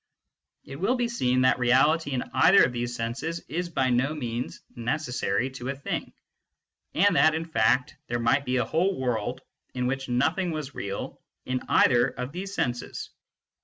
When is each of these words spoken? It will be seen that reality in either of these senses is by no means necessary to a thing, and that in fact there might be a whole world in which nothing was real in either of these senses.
It 0.65 0.77
will 0.77 0.95
be 0.95 1.07
seen 1.07 1.41
that 1.41 1.59
reality 1.59 2.09
in 2.13 2.23
either 2.33 2.63
of 2.63 2.71
these 2.73 2.95
senses 2.95 3.41
is 3.41 3.69
by 3.69 3.91
no 3.91 4.15
means 4.15 4.59
necessary 4.75 5.51
to 5.51 5.69
a 5.69 5.75
thing, 5.75 6.11
and 6.95 7.15
that 7.15 7.35
in 7.35 7.45
fact 7.45 7.97
there 8.07 8.17
might 8.17 8.43
be 8.43 8.57
a 8.57 8.65
whole 8.65 8.99
world 8.99 9.41
in 9.75 9.85
which 9.85 10.09
nothing 10.09 10.49
was 10.49 10.73
real 10.73 11.21
in 11.45 11.61
either 11.69 12.07
of 12.07 12.31
these 12.31 12.51
senses. 12.55 13.11